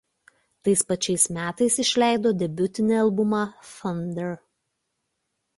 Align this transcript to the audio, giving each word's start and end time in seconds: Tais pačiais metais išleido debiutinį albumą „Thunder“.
Tais 0.67 0.79
pačiais 0.91 1.25
metais 1.35 1.77
išleido 1.83 2.33
debiutinį 2.41 2.97
albumą 3.03 3.45
„Thunder“. 3.73 4.37